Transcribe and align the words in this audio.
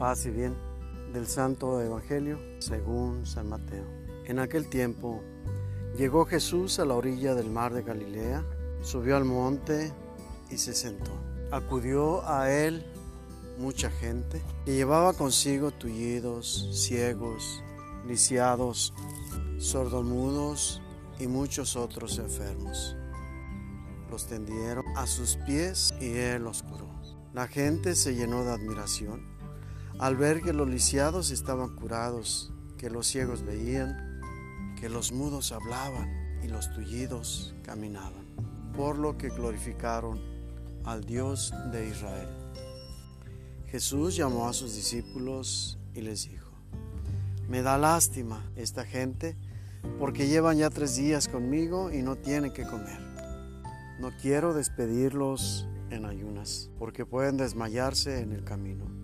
Paz 0.00 0.24
y 0.24 0.30
bien 0.30 0.56
del 1.12 1.26
Santo 1.26 1.78
Evangelio 1.82 2.38
según 2.58 3.26
San 3.26 3.50
Mateo. 3.50 3.84
En 4.24 4.38
aquel 4.38 4.66
tiempo 4.70 5.22
llegó 5.94 6.24
Jesús 6.24 6.78
a 6.78 6.86
la 6.86 6.94
orilla 6.94 7.34
del 7.34 7.50
mar 7.50 7.74
de 7.74 7.82
Galilea, 7.82 8.42
subió 8.80 9.18
al 9.18 9.26
monte 9.26 9.92
y 10.50 10.56
se 10.56 10.72
sentó. 10.72 11.10
Acudió 11.50 12.26
a 12.26 12.50
él 12.50 12.82
mucha 13.58 13.90
gente 13.90 14.40
que 14.64 14.74
llevaba 14.74 15.12
consigo 15.12 15.70
tullidos, 15.70 16.70
ciegos, 16.72 17.62
lisiados, 18.06 18.94
sordomudos 19.58 20.80
y 21.18 21.26
muchos 21.26 21.76
otros 21.76 22.18
enfermos. 22.18 22.96
Los 24.10 24.26
tendieron 24.26 24.86
a 24.96 25.06
sus 25.06 25.36
pies 25.44 25.92
y 26.00 26.16
él 26.16 26.44
los 26.44 26.62
curó. 26.62 26.88
La 27.34 27.48
gente 27.48 27.94
se 27.94 28.14
llenó 28.14 28.44
de 28.44 28.52
admiración 28.52 29.39
al 29.98 30.16
ver 30.16 30.40
que 30.42 30.52
los 30.52 30.68
lisiados 30.68 31.30
estaban 31.30 31.76
curados, 31.76 32.52
que 32.78 32.90
los 32.90 33.06
ciegos 33.06 33.42
veían, 33.42 34.20
que 34.80 34.88
los 34.88 35.12
mudos 35.12 35.52
hablaban 35.52 36.40
y 36.42 36.48
los 36.48 36.72
tullidos 36.72 37.54
caminaban, 37.62 38.24
por 38.76 38.96
lo 38.96 39.18
que 39.18 39.28
glorificaron 39.28 40.20
al 40.84 41.04
Dios 41.04 41.52
de 41.72 41.88
Israel. 41.88 42.28
Jesús 43.66 44.16
llamó 44.16 44.48
a 44.48 44.52
sus 44.52 44.74
discípulos 44.74 45.78
y 45.94 46.00
les 46.00 46.28
dijo, 46.28 46.50
me 47.48 47.62
da 47.62 47.78
lástima 47.78 48.44
esta 48.56 48.84
gente 48.84 49.36
porque 49.98 50.28
llevan 50.28 50.58
ya 50.58 50.70
tres 50.70 50.96
días 50.96 51.28
conmigo 51.28 51.90
y 51.92 52.02
no 52.02 52.16
tienen 52.16 52.52
que 52.52 52.64
comer. 52.64 53.00
No 54.00 54.10
quiero 54.22 54.54
despedirlos 54.54 55.68
en 55.90 56.04
ayunas 56.06 56.70
porque 56.78 57.04
pueden 57.04 57.36
desmayarse 57.36 58.20
en 58.20 58.32
el 58.32 58.44
camino. 58.44 58.99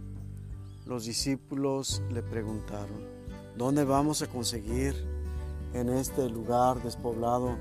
Los 0.86 1.04
discípulos 1.04 2.00
le 2.10 2.22
preguntaron, 2.22 3.08
¿dónde 3.56 3.82
vamos 3.82 4.22
a 4.22 4.28
conseguir 4.28 4.94
en 5.74 5.88
este 5.88 6.30
lugar 6.30 6.80
despoblado 6.80 7.56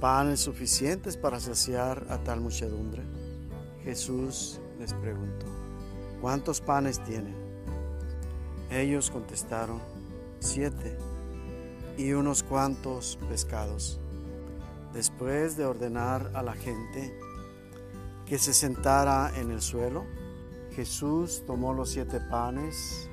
panes 0.00 0.40
suficientes 0.40 1.16
para 1.16 1.38
saciar 1.38 2.04
a 2.10 2.18
tal 2.18 2.40
muchedumbre? 2.40 3.04
Jesús 3.84 4.60
les 4.80 4.92
preguntó, 4.92 5.46
¿cuántos 6.20 6.60
panes 6.60 6.98
tienen? 7.04 7.36
Ellos 8.72 9.08
contestaron, 9.08 9.80
siete 10.40 10.98
y 11.96 12.12
unos 12.12 12.42
cuantos 12.42 13.20
pescados. 13.28 14.00
Después 14.92 15.56
de 15.56 15.64
ordenar 15.64 16.32
a 16.34 16.42
la 16.42 16.54
gente 16.54 17.16
que 18.26 18.36
se 18.36 18.52
sentara 18.52 19.30
en 19.38 19.52
el 19.52 19.62
suelo, 19.62 20.04
Jesús 20.74 21.42
tomó 21.46 21.72
los 21.72 21.90
siete 21.90 22.20
panes 22.20 23.08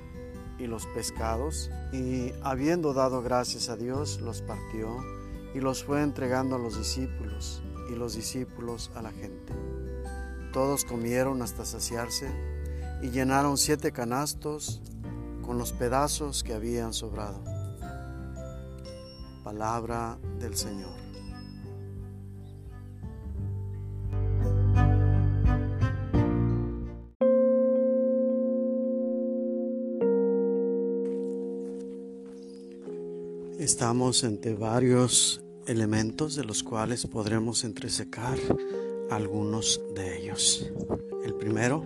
y 0.57 0.67
los 0.67 0.85
pescados 0.87 1.69
y 1.91 2.31
habiendo 2.43 2.93
dado 2.93 3.21
gracias 3.21 3.69
a 3.69 3.75
Dios, 3.75 4.21
los 4.21 4.41
partió 4.41 4.97
y 5.53 5.59
los 5.59 5.83
fue 5.83 6.01
entregando 6.01 6.55
a 6.55 6.59
los 6.59 6.77
discípulos 6.77 7.61
y 7.89 7.95
los 7.95 8.15
discípulos 8.15 8.91
a 8.95 9.01
la 9.01 9.11
gente. 9.11 9.53
Todos 10.53 10.85
comieron 10.85 11.41
hasta 11.41 11.65
saciarse 11.65 12.29
y 13.01 13.09
llenaron 13.09 13.57
siete 13.57 13.91
canastos 13.91 14.81
con 15.41 15.57
los 15.57 15.71
pedazos 15.71 16.43
que 16.43 16.53
habían 16.53 16.93
sobrado. 16.93 17.43
Palabra 19.43 20.17
del 20.39 20.55
Señor. 20.55 21.10
Estamos 33.91 34.23
entre 34.23 34.53
varios 34.53 35.43
elementos 35.67 36.37
de 36.37 36.45
los 36.45 36.63
cuales 36.63 37.05
podremos 37.07 37.65
entresecar 37.65 38.39
algunos 39.09 39.81
de 39.93 40.17
ellos. 40.17 40.71
El 41.25 41.33
primero, 41.35 41.83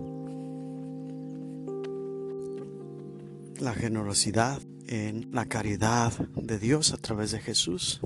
la 3.58 3.74
generosidad 3.74 4.62
en 4.86 5.30
la 5.32 5.46
caridad 5.46 6.12
de 6.36 6.60
Dios 6.60 6.92
a 6.92 6.96
través 6.96 7.32
de 7.32 7.40
Jesús, 7.40 8.00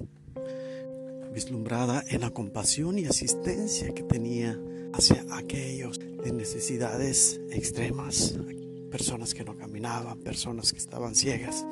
vislumbrada 1.34 2.02
en 2.08 2.22
la 2.22 2.30
compasión 2.30 2.98
y 2.98 3.04
asistencia 3.04 3.92
que 3.92 4.02
tenía 4.02 4.58
hacia 4.94 5.26
aquellos 5.30 5.98
de 5.98 6.32
necesidades 6.32 7.38
extremas, 7.50 8.34
personas 8.90 9.34
que 9.34 9.44
no 9.44 9.58
caminaban, 9.58 10.20
personas 10.20 10.72
que 10.72 10.78
estaban 10.78 11.14
ciegas, 11.14 11.66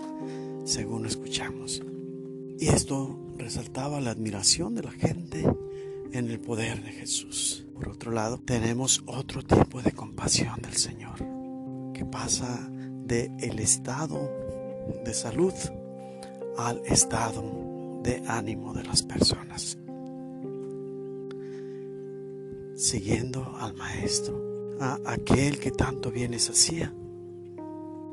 según 0.67 1.07
escuchamos. 1.07 1.81
Y 2.61 2.69
esto 2.69 3.17
resaltaba 3.37 4.01
la 4.01 4.11
admiración 4.11 4.75
de 4.75 4.83
la 4.83 4.91
gente 4.91 5.47
en 6.13 6.29
el 6.29 6.41
poder 6.41 6.83
de 6.83 6.91
Jesús. 6.91 7.65
Por 7.73 7.89
otro 7.89 8.11
lado, 8.11 8.39
tenemos 8.39 9.05
otro 9.07 9.43
tipo 9.45 9.81
de 9.81 9.93
compasión 9.93 10.61
del 10.61 10.75
Señor, 10.75 11.19
que 11.95 12.05
pasa 12.05 12.69
de 13.07 13.31
el 13.39 13.61
estado 13.61 14.29
de 15.05 15.15
salud 15.15 15.53
al 16.57 16.83
estado 16.87 18.01
de 18.03 18.25
ánimo 18.27 18.75
de 18.75 18.83
las 18.83 19.05
personas. 19.05 19.79
Siguiendo 22.75 23.57
al 23.61 23.75
Maestro, 23.75 24.77
a 24.81 24.99
aquel 25.07 25.61
que 25.61 25.71
tanto 25.71 26.11
bienes 26.11 26.51
hacía, 26.51 26.93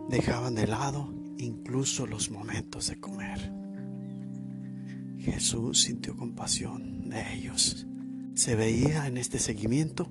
dejaban 0.08 0.54
de 0.54 0.68
lado 0.68 1.12
incluso 1.40 2.06
los 2.06 2.30
momentos 2.30 2.88
de 2.90 3.00
comer. 3.00 3.65
Jesús 5.32 5.82
sintió 5.82 6.16
compasión 6.16 7.10
de 7.10 7.34
ellos. 7.34 7.88
Se 8.36 8.56
veía 8.56 9.08
en 9.08 9.18
este 9.18 9.40
seguimiento 9.40 10.08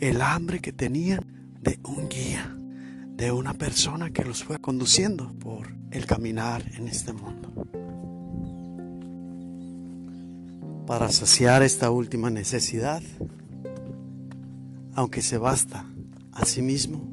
el 0.00 0.20
hambre 0.20 0.60
que 0.60 0.72
tenían 0.72 1.20
de 1.60 1.78
un 1.84 2.08
guía, 2.08 2.56
de 3.16 3.32
una 3.32 3.54
persona 3.54 4.10
que 4.10 4.24
los 4.24 4.42
fue 4.42 4.58
conduciendo 4.58 5.32
por 5.38 5.74
el 5.90 6.06
caminar 6.06 6.64
en 6.74 6.88
este 6.88 7.12
mundo. 7.12 7.52
Para 10.86 11.10
saciar 11.10 11.62
esta 11.62 11.90
última 11.90 12.30
necesidad, 12.30 13.02
aunque 14.94 15.22
se 15.22 15.38
basta 15.38 15.86
a 16.32 16.44
sí 16.44 16.62
mismo, 16.62 17.08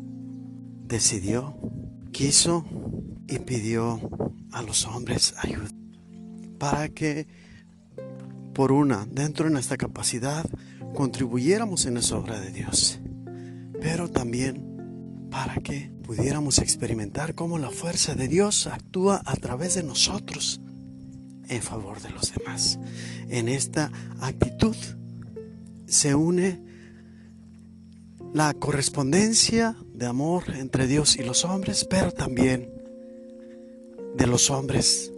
decidió, 0.88 1.56
quiso 2.12 2.66
y 3.28 3.40
pidió 3.40 4.00
a 4.52 4.62
los 4.62 4.86
hombres 4.86 5.34
ayuda 5.38 5.70
para 6.64 6.88
que 6.88 7.28
por 8.54 8.72
una, 8.72 9.08
dentro 9.10 9.46
de 9.46 9.52
nuestra 9.52 9.78
capacidad, 9.78 10.46
contribuyéramos 10.94 11.86
en 11.86 11.98
esa 11.98 12.18
obra 12.18 12.40
de 12.40 12.52
Dios, 12.52 13.00
pero 13.82 14.10
también 14.10 15.28
para 15.32 15.56
que 15.56 15.92
pudiéramos 16.04 16.60
experimentar 16.60 17.34
cómo 17.34 17.58
la 17.58 17.72
fuerza 17.72 18.14
de 18.14 18.28
Dios 18.28 18.68
actúa 18.68 19.22
a 19.26 19.36
través 19.36 19.76
de 19.76 19.84
nosotros 19.84 20.62
en 21.50 21.62
favor 21.62 22.02
de 22.02 22.10
los 22.12 22.34
demás. 22.34 22.80
En 23.30 23.50
esta 23.50 23.92
actitud 24.20 24.76
se 25.88 26.14
une 26.14 26.62
la 28.34 28.54
correspondencia 28.54 29.76
de 29.94 30.06
amor 30.06 30.44
entre 30.56 30.88
Dios 30.88 31.18
y 31.18 31.24
los 31.24 31.46
hombres, 31.46 31.86
pero 31.86 32.12
también 32.12 32.70
de 34.16 34.28
los 34.28 34.50
hombres 34.50 35.12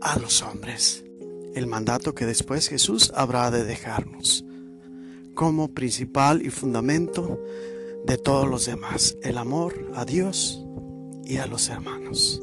a 0.00 0.18
los 0.18 0.42
hombres. 0.42 1.04
El 1.54 1.66
mandato 1.66 2.14
que 2.14 2.26
después 2.26 2.68
Jesús 2.68 3.12
habrá 3.14 3.50
de 3.50 3.64
dejarnos 3.64 4.44
como 5.34 5.68
principal 5.68 6.44
y 6.44 6.50
fundamento 6.50 7.42
de 8.04 8.18
todos 8.18 8.48
los 8.48 8.66
demás, 8.66 9.16
el 9.22 9.38
amor 9.38 9.90
a 9.94 10.04
Dios 10.04 10.62
y 11.24 11.38
a 11.38 11.46
los 11.46 11.68
hermanos. 11.68 12.42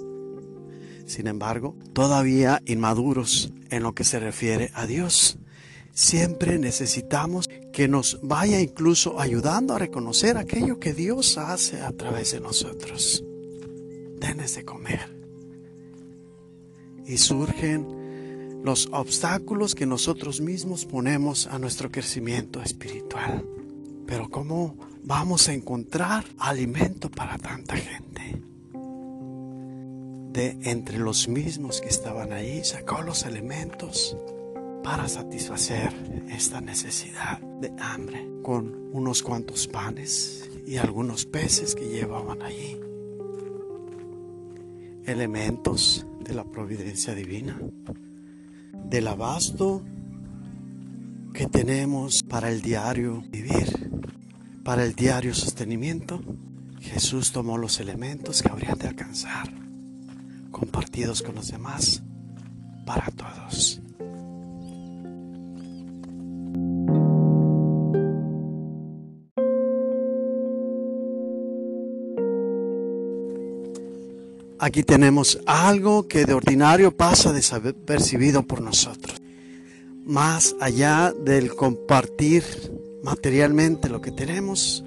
Sin 1.05 1.27
embargo, 1.27 1.75
todavía 1.93 2.61
inmaduros 2.65 3.51
en 3.69 3.83
lo 3.83 3.93
que 3.93 4.03
se 4.03 4.19
refiere 4.19 4.71
a 4.73 4.85
Dios, 4.85 5.37
siempre 5.93 6.59
necesitamos 6.59 7.47
que 7.71 7.87
nos 7.87 8.19
vaya 8.21 8.59
incluso 8.59 9.19
ayudando 9.19 9.75
a 9.75 9.79
reconocer 9.79 10.37
aquello 10.37 10.79
que 10.79 10.93
Dios 10.93 11.37
hace 11.37 11.81
a 11.81 11.91
través 11.91 12.31
de 12.31 12.39
nosotros. 12.39 13.23
Denes 14.19 14.55
de 14.55 14.65
comer. 14.65 15.15
Y 17.05 17.17
surgen 17.17 18.06
los 18.63 18.89
obstáculos 18.91 19.75
que 19.75 19.85
nosotros 19.85 20.41
mismos 20.41 20.85
ponemos 20.85 21.47
a 21.47 21.59
nuestro 21.59 21.91
crecimiento 21.91 22.61
espiritual. 22.61 23.45
Pero 24.05 24.29
¿cómo 24.29 24.75
vamos 25.07 25.47
a 25.47 25.53
encontrar 25.53 26.25
alimento 26.37 27.09
para 27.09 27.37
tanta 27.37 27.77
gente. 27.77 28.41
De 30.33 30.57
entre 30.69 30.99
los 30.99 31.29
mismos 31.29 31.79
que 31.79 31.87
estaban 31.87 32.33
ahí, 32.33 32.61
sacó 32.65 33.01
los 33.01 33.23
elementos 33.23 34.17
para 34.83 35.07
satisfacer 35.07 35.93
esta 36.29 36.59
necesidad 36.59 37.39
de 37.39 37.71
hambre 37.79 38.27
con 38.43 38.89
unos 38.91 39.23
cuantos 39.23 39.67
panes 39.67 40.49
y 40.65 40.75
algunos 40.75 41.25
peces 41.25 41.73
que 41.73 41.87
llevaban 41.87 42.41
allí. 42.41 42.77
elementos 45.05 46.05
de 46.19 46.33
la 46.33 46.43
providencia 46.43 47.15
divina, 47.15 47.57
del 48.85 49.07
abasto 49.07 49.83
que 51.33 51.47
tenemos 51.47 52.23
para 52.23 52.49
el 52.49 52.61
diario 52.61 53.23
vivir, 53.29 53.91
para 54.63 54.83
el 54.83 54.95
diario 54.95 55.33
sostenimiento. 55.33 56.21
Jesús 56.79 57.31
tomó 57.31 57.57
los 57.57 57.79
elementos 57.79 58.41
que 58.41 58.49
habrían 58.49 58.77
de 58.77 58.87
alcanzar, 58.87 59.49
compartidos 60.51 61.21
con 61.21 61.35
los 61.35 61.47
demás, 61.49 62.01
para 62.85 63.11
todos. 63.11 63.81
Aquí 74.59 74.81
tenemos 74.81 75.39
algo 75.45 76.07
que 76.07 76.25
de 76.25 76.33
ordinario 76.33 76.95
pasa 76.95 77.31
desapercibido 77.31 78.41
por 78.41 78.61
nosotros. 78.61 79.21
Más 80.03 80.55
allá 80.59 81.13
del 81.13 81.55
compartir 81.55 82.43
materialmente 83.03 83.87
lo 83.87 84.01
que 84.01 84.11
tenemos, 84.11 84.83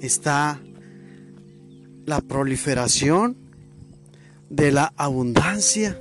está 0.00 0.60
la 2.06 2.20
proliferación 2.20 3.36
de 4.50 4.70
la 4.70 4.92
abundancia 4.96 5.98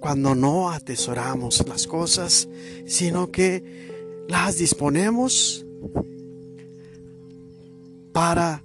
cuando 0.00 0.34
no 0.34 0.70
atesoramos 0.70 1.66
las 1.66 1.86
cosas, 1.86 2.46
sino 2.86 3.30
que 3.30 4.24
las 4.28 4.58
disponemos 4.58 5.64
para 8.12 8.62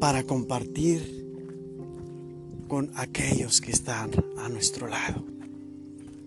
para 0.00 0.24
compartir 0.24 1.20
con 2.66 2.90
aquellos 2.94 3.60
que 3.60 3.70
están 3.70 4.10
a 4.38 4.48
nuestro 4.48 4.88
lado, 4.88 5.22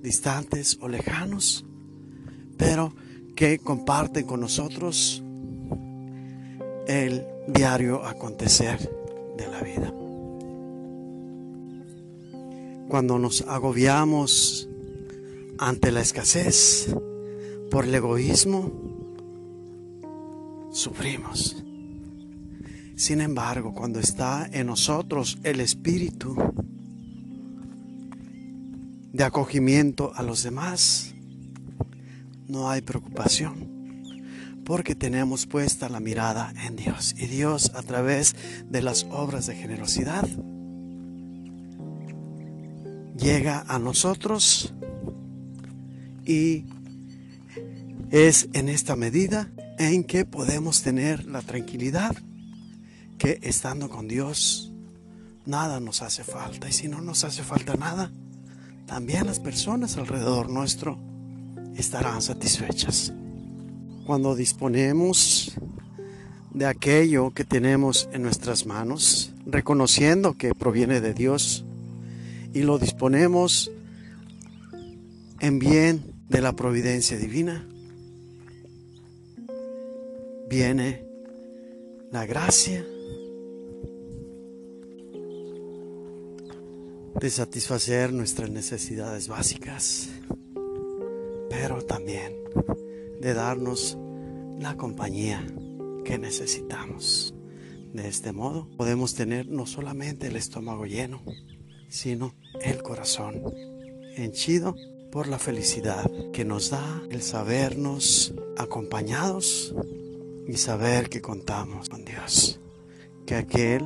distantes 0.02 0.78
o 0.80 0.88
lejanos, 0.88 1.66
pero 2.56 2.94
que 3.36 3.58
comparten 3.58 4.28
con 4.28 4.40
nosotros 4.42 5.24
el 6.88 7.26
diario 7.48 8.06
acontecer 8.06 8.78
de 9.38 9.48
la 9.48 9.62
vida. 9.62 9.94
Cuando 12.90 13.18
nos 13.18 13.42
agobiamos 13.42 14.70
ante 15.58 15.92
la 15.92 16.02
escasez 16.02 16.94
por 17.72 17.86
el 17.86 17.96
egoísmo, 17.96 18.72
sufrimos. 20.72 21.63
Sin 22.96 23.22
embargo, 23.22 23.74
cuando 23.74 24.00
está 24.00 24.48
en 24.52 24.68
nosotros 24.68 25.40
el 25.44 25.60
espíritu 25.60 26.36
de 29.12 29.24
acogimiento 29.24 30.12
a 30.16 30.24
los 30.24 30.44
demás, 30.44 31.14
no 32.48 32.70
hay 32.70 32.82
preocupación 32.82 33.74
porque 34.64 34.96
tenemos 34.96 35.46
puesta 35.46 35.90
la 35.90 36.00
mirada 36.00 36.54
en 36.66 36.76
Dios. 36.76 37.16
Y 37.18 37.28
Dios 37.28 37.72
a 37.76 37.82
través 37.84 38.36
de 38.70 38.82
las 38.82 39.06
obras 39.12 39.48
de 39.48 39.56
generosidad 39.56 40.28
llega 43.18 43.66
a 43.68 43.80
nosotros 43.80 44.74
y 46.26 46.66
es 48.12 48.50
en 48.54 48.70
esta 48.70 48.96
medida 48.96 49.50
en 49.80 50.04
que 50.04 50.26
podemos 50.26 50.82
tener 50.82 51.26
la 51.26 51.42
tranquilidad 51.42 52.16
que 53.24 53.40
estando 53.42 53.90
con 53.90 54.10
Dios 54.10 54.70
nada 55.46 55.80
nos 55.80 56.02
hace 56.02 56.26
falta. 56.26 56.68
Y 56.68 56.74
si 56.74 56.90
no 56.90 57.00
nos 57.00 57.24
hace 57.24 57.42
falta 57.42 57.76
nada, 57.76 58.12
también 58.86 59.28
las 59.28 59.40
personas 59.40 59.96
alrededor 59.96 60.50
nuestro 60.50 61.00
estarán 61.78 62.22
satisfechas. 62.22 63.14
Cuando 64.06 64.36
disponemos 64.36 65.54
de 66.52 66.66
aquello 66.66 67.32
que 67.32 67.46
tenemos 67.46 68.10
en 68.12 68.24
nuestras 68.24 68.66
manos, 68.66 69.32
reconociendo 69.46 70.34
que 70.34 70.54
proviene 70.54 71.00
de 71.00 71.14
Dios, 71.14 71.64
y 72.54 72.64
lo 72.64 72.78
disponemos 72.78 73.72
en 75.40 75.60
bien 75.60 76.04
de 76.28 76.42
la 76.42 76.52
providencia 76.58 77.18
divina, 77.18 77.66
viene 80.50 81.06
la 82.12 82.26
gracia 82.26 82.86
de 87.20 87.30
satisfacer 87.30 88.12
nuestras 88.12 88.50
necesidades 88.50 89.28
básicas, 89.28 90.10
pero 91.50 91.84
también 91.84 92.36
de 93.22 93.34
darnos 93.34 93.98
la 94.60 94.76
compañía 94.76 95.46
que 96.04 96.18
necesitamos. 96.18 97.34
De 97.94 98.08
este 98.08 98.32
modo 98.32 98.68
podemos 98.76 99.14
tener 99.14 99.48
no 99.48 99.66
solamente 99.66 100.28
el 100.28 100.36
estómago 100.36 100.86
lleno, 100.86 101.24
sino 101.88 102.34
el 102.62 102.82
corazón 102.82 103.42
henchido 104.16 104.76
por 105.12 105.28
la 105.28 105.38
felicidad 105.38 106.10
que 106.34 106.44
nos 106.44 106.72
da 106.72 107.04
el 107.12 107.22
sabernos 107.22 108.34
acompañados 108.58 109.76
y 110.48 110.58
saber 110.58 111.10
que 111.10 111.22
contamos 111.22 111.88
con 111.90 112.04
Dios, 112.04 112.60
que 113.26 113.36
aquel 113.36 113.86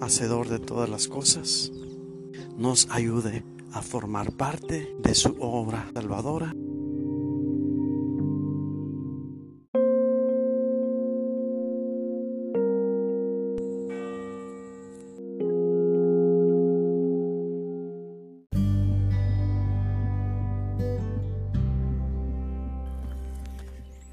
hacedor 0.00 0.48
de 0.48 0.60
todas 0.60 0.88
las 0.88 1.08
cosas 1.08 1.72
nos 2.56 2.88
ayude 2.90 3.44
a 3.72 3.82
formar 3.82 4.32
parte 4.32 4.94
de 5.02 5.14
su 5.14 5.36
obra 5.40 5.88
salvadora. 5.92 6.54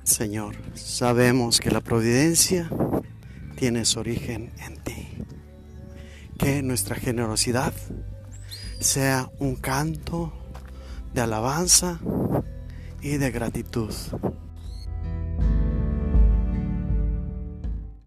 Señor, 0.04 0.56
sabemos 0.76 1.60
que 1.60 1.72
la 1.72 1.82
providencia 1.82 2.70
tiene 3.56 3.86
su 3.86 4.00
origen 4.00 4.52
en 4.66 4.78
ti, 4.84 5.08
que 6.38 6.62
nuestra 6.62 6.96
generosidad 6.96 7.74
sea 8.82 9.30
un 9.40 9.56
canto 9.56 10.34
de 11.14 11.22
alabanza 11.22 12.00
y 13.02 13.18
de 13.18 13.32
gratitud 13.32 13.94